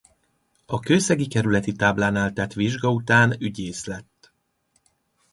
[0.65, 4.31] A kőszegi kerületi táblánál tett vizsga után ügyész lett.